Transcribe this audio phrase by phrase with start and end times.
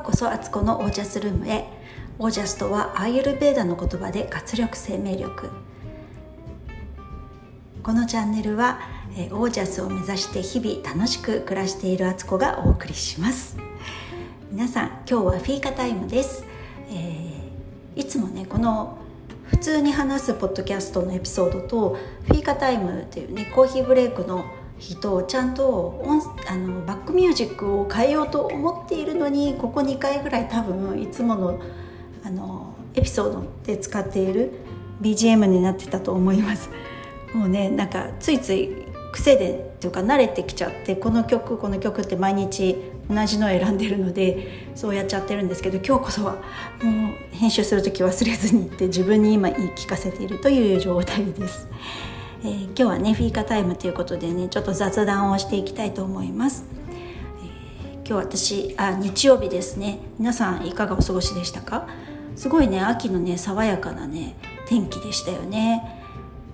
[0.00, 1.64] うこそアツコのオージャスルームへ。
[2.18, 5.50] オージャスとはアーユルベーダの言葉で活力生命力。
[7.82, 8.80] このチャンネルは
[9.30, 13.56] オージャスを目指して日々楽しく暮らしているアツコがお送りします。
[14.50, 16.44] 皆さん今日はフィーカタイムです、
[16.90, 18.98] えー、いつもねこの
[19.46, 24.44] 普通に話すポッドキャストのエピソードとフィーカタイムというねコーヒーブレイクの
[24.80, 26.02] 人をちゃんと
[26.48, 31.60] あのバックミュージックを変えようと思っているのにここ2回ぐらい多分いつもの
[32.24, 34.52] あのエピソードで使っている
[35.02, 36.70] BGM になってたと思います
[37.34, 38.70] もうねなんかついつい
[39.12, 42.76] 癖でというか慣れてきちゃってこの曲この曲って毎日
[43.08, 46.34] 同じのを選んでるのでそうやっちゃってるんですけど今日こそは
[46.82, 51.68] もう編集する時忘れずにって自分に今言い聞かせているという状態です。
[52.42, 56.64] えー、今日はねフィーカタイムということでねちょっと雑談をしていきたいと思います、
[57.82, 59.98] えー、今日私あ日曜日ですね。
[60.18, 61.86] 皆さんいかがお過ごしでしたか？
[62.36, 65.98] すごいね秋のね爽やかなね天気でしたよね。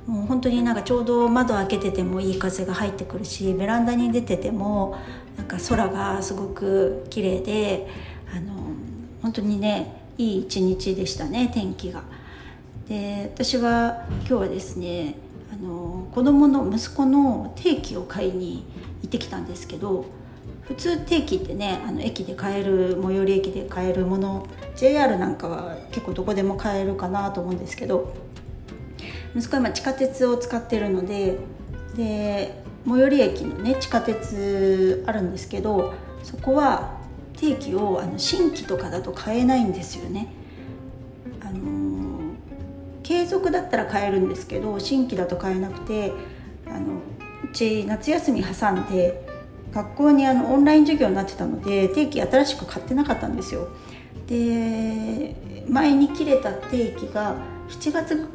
[0.07, 4.97] もう本当になんかちょうど窓開けててもいい風が入ってくるしベランダに出てても
[5.37, 7.89] なんか空がすごく綺麗で
[8.33, 8.53] あの
[9.23, 12.03] 本当にねいい一日でしたね天気が。
[12.89, 15.17] で私は今日はですね
[15.59, 18.65] あの子供の息子の定期を買いに
[19.03, 20.07] 行ってきたんですけど
[20.63, 28.15] 普通定期ってねあの駅で買える最寄り駅で買えるもの JR なんかは結構どこでも買えるかなと思うんですけど
[29.35, 31.39] 息子は今地下鉄を使ってるので
[31.97, 36.97] で最寄り駅のね地下鉄あるんですけどそこは
[37.37, 40.29] 定期をあの新規とかだと買えないんですよね。
[43.27, 46.13] あの継続だったら買えるんですけど新規だと買えなくて
[46.67, 47.01] あの
[47.45, 49.27] うち夏休み挟んで
[49.73, 53.69] 学校にあのオンライン授業になってたので定期新しく買ってなかったんですよ。
[54.27, 55.35] で
[55.69, 57.37] 前に切れた定期が
[57.69, 58.29] 7月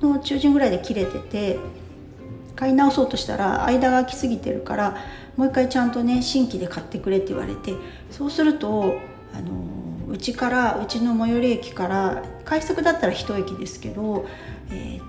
[0.00, 1.58] の中旬ぐらいで切れてて
[2.56, 4.96] 買い直そうとしたら間が空きすぎてるから
[5.36, 7.74] もう一回ちゃんとね新規で買ってくれって言われて
[8.10, 8.98] そうすると
[9.32, 9.83] あの
[10.14, 14.26] うちからうちの最寄り駅から快速だったら1駅ですけど、
[14.70, 15.02] えー、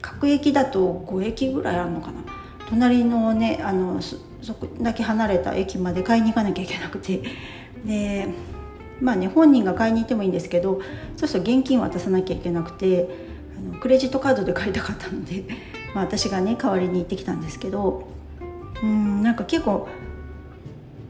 [0.00, 2.24] 各駅だと5駅ぐらいあるのかな
[2.68, 4.18] 隣のねあのそ
[4.54, 7.22] こだけ離れた駅まで買いに行かなきゃいけなくて
[7.84, 8.26] で
[9.00, 10.80] まあね本人が買いに行ってもいいんですけど
[11.16, 13.08] そうすると現金渡さなきゃいけなくて
[13.56, 15.44] あのクレジットカードで買いたかったので、
[15.94, 18.08] まあ、私がね代わりに行ってきたんですけど
[18.82, 19.86] うんなんか結構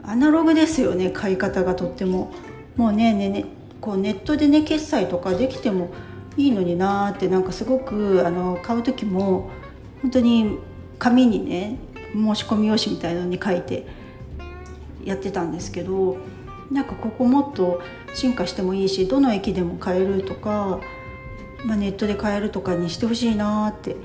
[0.03, 2.31] アナログですよね買い方がとっても。
[2.77, 3.45] もうねねね
[3.81, 5.91] こうネットでね決済とかできても
[6.37, 9.51] いいのになーってなんかすごくあの買う時も
[10.03, 10.59] 本当に
[10.99, 11.79] 紙にね
[12.13, 13.87] 申し込み用紙みたいのに書いて
[15.05, 16.19] やってたんですけど
[16.71, 17.83] なんかここもっと
[18.15, 20.81] 進化してもいいしどの駅でも買えるとか、
[21.65, 23.97] まあ、ネットで買えるとかにしてほしいなって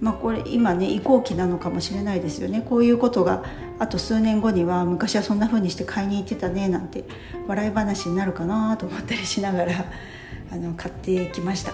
[0.00, 2.62] まあこれ今ね移行期なのかもしれないですよね。
[2.66, 3.44] こういうことが
[3.78, 7.04] あと数年後には昔はそんな風にして買いに行ってたねなんて
[7.46, 9.72] 笑い話になるかなと思ったりしながら
[10.52, 11.72] あの買ってきました。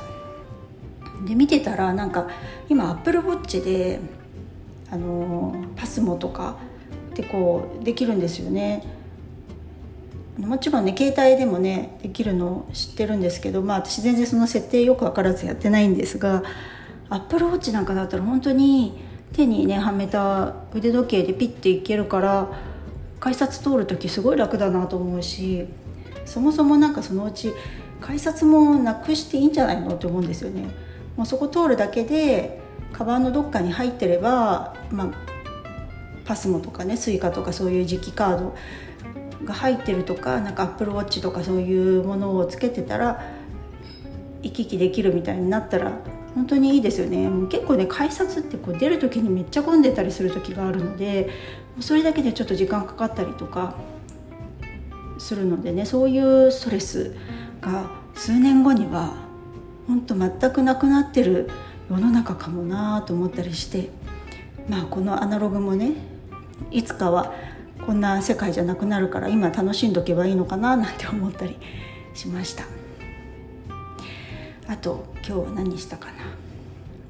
[1.26, 2.28] で見てたらなんか
[2.68, 4.00] 今アップルウォッチで
[4.90, 6.56] あのパスモとか
[7.12, 8.84] ってこうできるんですよね。
[10.38, 16.42] もちろんね携帯でもねできるの知ってるんですけどまあ私全然その設定よく分からずやってないんですが
[17.12, 18.98] アップルウォッチなんかだったら本当に
[19.34, 22.48] 手にねはめた腕時計でピッていけるから
[23.20, 25.66] 改札通る時すごい楽だなと思うし
[26.24, 27.52] そもそもなんかそのうち
[28.00, 30.64] 改札もなくしていいんじゃないのって思うんですよね。
[31.16, 32.58] もうそこ通るだけで
[32.94, 35.10] カバンのどっかに入ってれば、まあ、
[36.24, 38.56] パスモとかねスイカとかそういう磁気カード
[39.44, 43.22] が入ってるとかなんかアップルウォッチとかそういうものをつけてたら
[44.42, 45.92] 行き来できるみたいになったら
[46.34, 51.30] 本当にいいですよねもう結構ね改札ってこう出る時にめっちゃ混んでたりする時があるので
[51.80, 53.74] それだけでちょっと時間かかったりとか
[55.18, 57.14] するのでねそういうストレス
[57.60, 59.14] が数年後には
[59.86, 61.50] 本当全くなくなってる
[61.90, 63.90] 世の中かもなと思ったりして
[64.68, 65.92] まあこのアナログもね
[66.70, 67.34] いつかは
[67.86, 71.58] こんな世界じゃなくなるから今楽しんどけばいいのかななんて思ったり
[72.14, 72.81] しました。
[74.72, 76.08] あと今日は何したか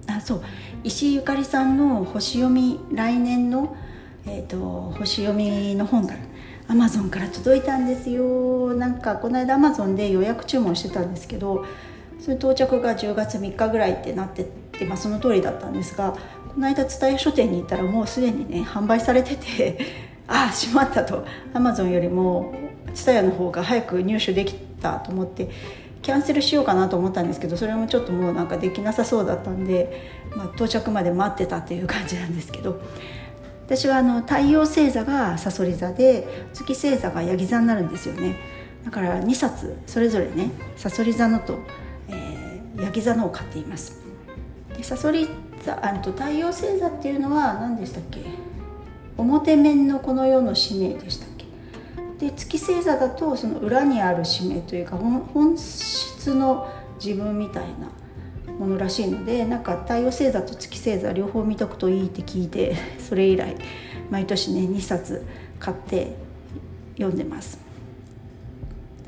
[0.09, 0.17] な？
[0.17, 0.43] あそう。
[0.82, 3.76] 石井ゆかりさんの星読み来年の、
[4.26, 6.17] えーと、星読みの本が
[6.67, 8.75] アマゾンから届いたんですよ。
[8.75, 11.64] なんかこの間アマゾンで予約注文してたんですけど
[12.19, 19.79] それ到着が10月3日ぐらいってなってて、まあ、その通りだったんですがこの間蔦屋書店に行ったらもうすでにね販売されてて
[20.26, 21.25] ああしまったと。
[21.55, 22.53] アマゾンよりも
[22.93, 25.49] TSUTAYA の方が早く入手できたと思って
[26.03, 32.81] キャンセルしようかなと思ったんですけどそれもちょっともうなんかできなさそうだったんで、まあ、到着まで待ってたっていう感じなんですけど。
[33.65, 38.37] 私はあの太陽星座がさそり座で月星座がヤギ座になるんですよね。
[38.85, 41.59] だから2冊それぞれねさそり座のと、
[42.09, 44.03] えー、ヤギ座のを買っています。
[44.77, 45.27] でさそり
[45.65, 48.21] 座あと太陽星座っていうのは何でしたっけ？
[49.17, 51.27] 表面のこの世の使命でした
[52.23, 56.71] で月星座だとその裏にある使命というか本質の
[57.05, 57.91] 自分みたいな
[58.53, 63.57] ものらしいのでなんか太陽星座と月星座両方見とくといいって聞いて それ以来
[64.09, 65.25] 毎年ね2冊
[65.59, 66.15] 買って
[66.97, 67.59] 読んでます。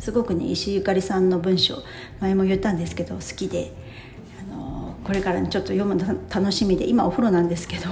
[0.00, 1.76] すごくね石井ゆかりさんの文章
[2.20, 3.72] 前も言ったんですけど好きで
[4.52, 7.84] あのこれからちょっと読むの楽しみで今お風呂なんですけど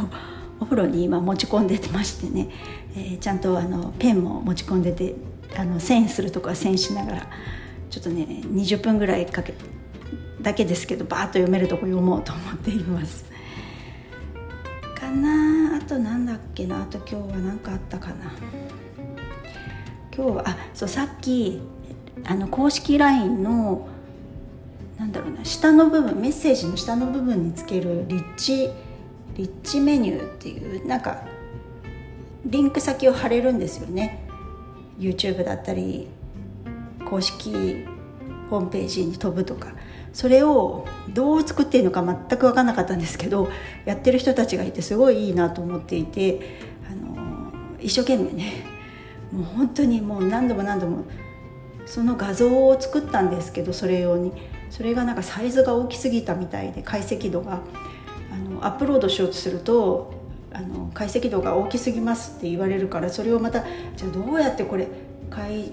[0.62, 2.48] お風呂に今持ち込んでてましてね、
[2.96, 5.16] えー、ちゃんとあのペンも持ち込んでて
[5.56, 7.28] あの線するとこは線しながら
[7.90, 9.54] ちょっとね20分ぐらいかけ
[10.40, 13.24] だけですけどバーッと読めるとこ読もうと思っています。
[14.94, 15.76] かな。
[15.76, 16.82] あとなんだっけな。
[16.82, 18.32] あと今日は何かあったかな。
[20.14, 21.60] 今日はあそうさっき
[22.24, 23.88] あの公式 LINE の
[24.98, 28.70] なんだろうな下の部分メッセージの下の部分につけるリッチ
[29.36, 31.24] リッチメニューっていうなんか
[32.44, 34.26] リンク先を貼れるんですよね。
[34.98, 36.08] YouTube だったり
[37.04, 37.86] 公式
[38.50, 39.72] ホームページに飛ぶとか。
[40.12, 43.48] それをどう作っていいのか全く分かんなかったんですけど
[43.86, 47.50] やってる人たちがいてすごいいいなと思っていてあの
[47.80, 48.52] 一生懸命ね
[49.32, 51.06] もう本当にもう何度も何度も
[51.86, 54.32] その画像を作ったんですけどそれ用に。
[54.72, 57.60] それがなんかサイズが大きすぎたみたいで解析度が。
[58.66, 60.14] アップロードしようとすると
[60.52, 63.64] あの解析度が大きすぎますって言われるからそれをまた
[63.96, 64.88] じゃあどうやってこれ
[65.30, 65.72] 解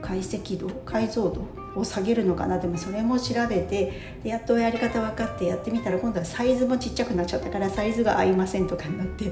[0.00, 1.42] 解析度解像度
[1.74, 2.58] を下げるのかな？
[2.58, 3.92] でもそれも調べて
[4.24, 9.30] やっとやり方分かってやってみたら今度はサイズもちっちゃくなっちゃったからサイズが合いませんとかになって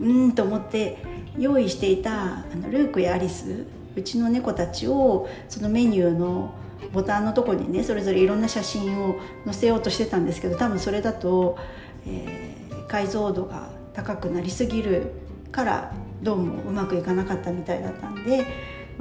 [0.00, 0.98] うんと思って
[1.38, 6.54] 用意していたあのルークやアリスうちの猫たちをそのメニューの
[6.92, 11.58] ボタンのとこにねそれぞれいろんな写真を載せようとしてたんですけど多分それだと、
[12.06, 15.12] えー、解像度が高くなりすぎる
[15.50, 15.92] から
[16.22, 18.46] どうもうまくいかなかったみたいだったんで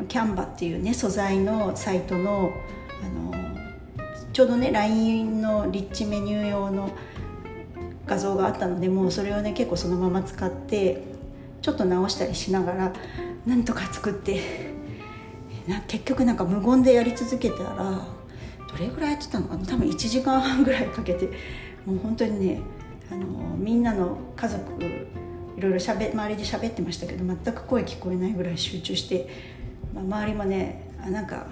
[0.07, 2.51] キャンバっていうね素材のサイトの
[3.03, 3.33] あの
[4.33, 6.91] ちょうどね LINE のリッチメニュー用の
[8.05, 11.03] 画像があったのでもうそれをね結構そのまま使って
[11.61, 12.93] ちょっと直したりしながら
[13.45, 14.41] なんとか作って
[15.67, 18.07] な結局なんか無言でやり続けたら
[18.71, 19.65] どれぐらいやってたのかな？
[19.65, 21.29] 多分1時間半ぐらいかけて
[21.85, 22.61] もう本当にね
[23.11, 23.25] あの
[23.57, 24.83] みんなの家族
[25.57, 29.27] いろいろしゃべ周りで喋ってましたけど全く声聞こえないぐらい集中して、
[29.93, 31.47] まあ、周りもねあなんか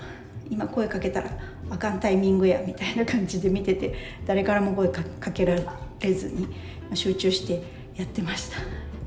[0.49, 1.29] 今声かけたら
[1.69, 3.95] あかんタイミングやみたいな感じで見てて
[4.25, 5.55] 誰からも声かけら
[5.99, 6.47] れずに
[6.93, 7.63] 集中して
[7.95, 8.57] やってました。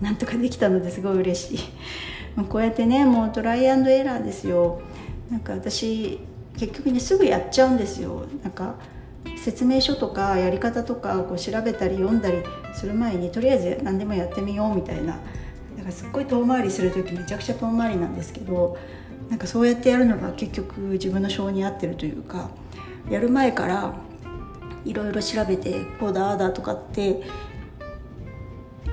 [0.01, 1.63] なんとかできたのですごい嬉し
[2.37, 2.45] い。
[2.45, 4.81] こうやってねもうトライアンドエラーですよ。
[5.31, 6.21] なんか私
[6.57, 8.25] 結局ねすぐやっちゃうんですよ。
[8.43, 8.77] なんか
[9.37, 12.43] 説明書とかやり方とかこう調べたり読んだり
[12.75, 15.19] する前にとりあえず何でもやってみようみたいな
[15.77, 18.77] なんかすっごい遠回りする時めちゃくちゃ遠回りなんですけど
[19.29, 22.51] なんかそうやってやるのが結局自分の性に合ってるというか
[23.11, 23.95] やる前から
[24.85, 27.23] いろいろ調べてこうだああだとかって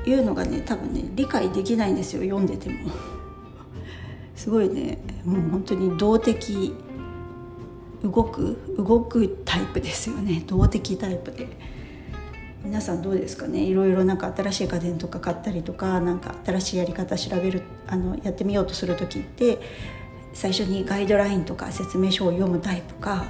[0.06, 2.92] いうのがね多分ね理解できないんですよ読んでても。
[4.36, 6.76] すごいねもう本当に動的
[8.04, 10.44] 動く動くタイプですよね。
[10.48, 11.48] 動的タイプで。
[12.64, 13.64] 皆さんどうですかね？
[13.64, 19.60] いろいろなんか新しい家電とか買ったりとかなんか新しいやり方調べるあのやってみようとする時って
[20.34, 23.26] 最初にガイドラインとか説明書を読むタイプか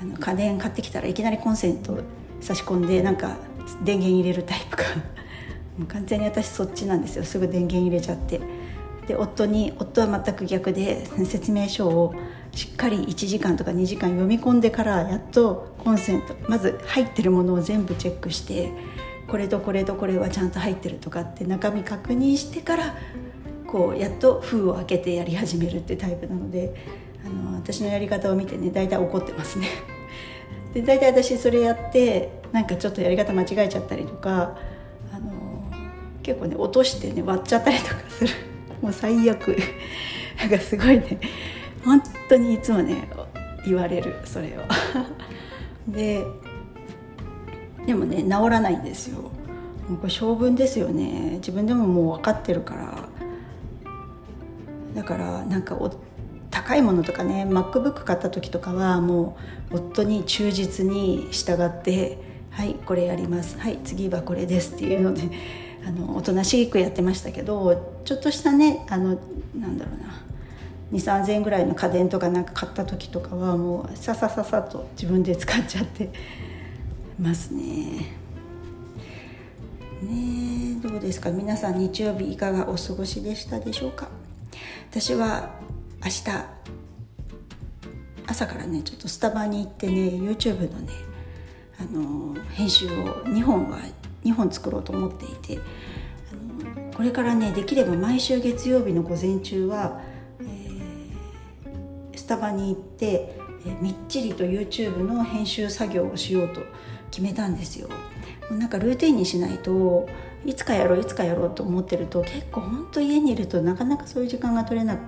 [0.00, 1.98] あの家電買ってきたらいきなりコンセント
[2.40, 3.36] 差し込んでなんか
[3.84, 4.84] 電源入れるタイプか。
[5.78, 7.24] もう完全に私そっちなんですよ。
[7.24, 8.40] すぐ電源入れちゃって。
[9.06, 12.14] で夫に夫は全く逆で説明書を
[12.54, 18.72] しっかり1時間とか2時間読み込んでからやっとコンセントまず入ってるものを全部チェックして
[19.28, 22.96] これとこれとこれはちゃんと入ってるとかって中身確認してから
[23.66, 26.74] こうやっと封を開けてやり始めるってタイプなので
[27.24, 29.68] あの私のやり方を見てね大体怒ってますね。
[30.74, 34.56] で大体私それやってなんかちょっとやり方間違えちゃったりとか
[35.12, 35.30] あの
[36.22, 38.34] 結構ね落としてね割っちゃったりとかする。
[38.80, 39.56] もう最悪
[40.38, 41.20] なんかすごいね
[41.84, 43.08] 本当にいつもね
[43.64, 44.62] 言われるそれを。
[45.88, 46.24] で
[47.86, 49.22] でもね治らないんですよ。
[49.88, 51.36] もうこれ性分ですよね。
[51.36, 53.08] 自分でももう分かってるから。
[54.94, 55.90] だからなんかお
[56.50, 59.36] 高いものとかね MacBook 買った時とかはも
[59.70, 62.18] う夫に忠実に従って
[62.50, 63.58] はいこれやります。
[63.58, 65.22] はい次はこれですっていうので
[65.86, 69.18] あのおとなしくやってましたけどちょっとしたねあの
[69.58, 70.10] なんだろうな。
[70.92, 76.10] 2 3 0 0円ぐらいの家電とかなんか買った時とかはもうささささと自分で使っちゃって
[77.20, 78.16] ますね。
[80.02, 81.30] ねどうですか？
[81.30, 84.08] 皆さん日曜日いかがお過ごしでしたでしょうか？
[84.90, 85.50] 私は
[86.02, 86.60] 明日
[88.26, 90.92] 朝からねちょっとスタバに行ってね YouTube のね
[91.78, 92.90] あの編集を
[93.24, 93.78] 2本は
[94.24, 95.58] 2本作ろうと思っていて
[96.32, 100.00] あのこれからねできれば毎週月曜日の午前中は、
[102.30, 103.34] タバに行って、
[103.66, 106.60] え、みっちりと YouTube の編集作業をしようと
[107.10, 107.88] 決めたんですよ。
[108.52, 110.08] なんかルーティンにしないと
[110.44, 114.98] いつかやろういつかやろうと思ってると結構ほんと家にいるとなかなかそういう時間が取れな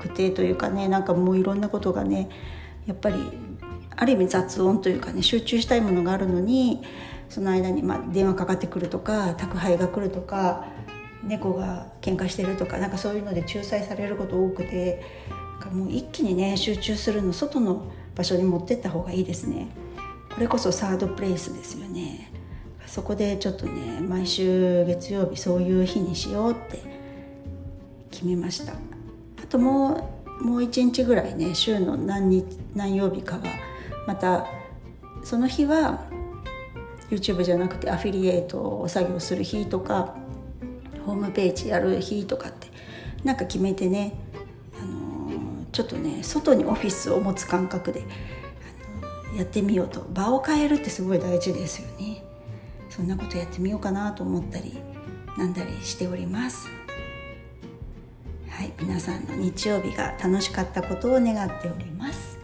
[0.00, 2.28] くてというかねなんかもういろんなことがね
[2.86, 3.18] やっぱり
[3.94, 6.82] ある意味雑音というかね集中したいものがあるのに
[7.28, 10.66] その間に、まあ、電話かかってくるとか宅配が来るとか
[11.22, 15.02] 猫が喧嘩してるとかなんかそういうので仲裁されること多くて
[15.68, 19.68] もう一気にね集中するの外の場所に持ってった方がいいですね。
[20.32, 22.32] これこそサードプレイスですよね。
[22.86, 26.82] そこでちょっとね毎週月曜日そういう日にしようって
[28.10, 28.72] 決めました。
[28.72, 28.76] あ
[29.48, 33.42] ともうもう1日ぐらいね週の何日何曜日かは
[34.06, 34.46] また
[35.22, 36.08] その日は
[37.10, 40.16] YouTube じゃなくてアフィリエイトを作業する日とか
[41.04, 42.68] ホームページやる日とかって
[43.24, 44.14] なんか決めてね、
[45.72, 48.02] ちょっとね外にオフィスを持つ感覚で、
[49.36, 50.06] やってみようと。
[50.12, 52.22] 場を変えるってすごい大事ですよね。
[52.88, 54.76] そんなことやってみようかなと思ったり
[55.38, 56.68] なんだりしております。
[58.48, 62.38] はい皆さんの日曜日が楽しかったことを願っております。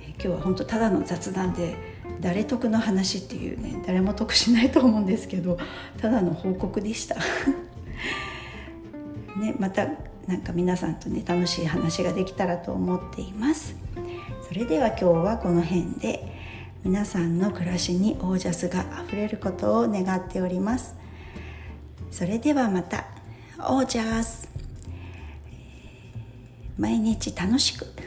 [0.00, 1.76] え今日は本当ただの雑談で
[2.20, 5.58] 誰得の話っていうね誰も得しないと思うんですけど
[6.00, 7.16] ただの報告でした。
[9.48, 9.86] ねまた
[10.26, 13.74] なんか皆さんとね楽しい話ができたらと思っています。
[14.46, 16.36] それでは今日はこの辺で
[16.84, 20.94] 皆さんの暮らしにオージャスがあふれることを願っております。
[22.10, 23.06] それではまた。
[23.60, 24.48] オージャス。
[26.78, 27.97] 毎日楽しく。